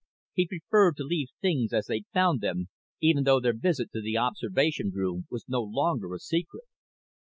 [0.33, 2.69] He preferred to leave things as they'd found them,
[3.01, 6.63] even though their visit to the observation room was no longer a secret.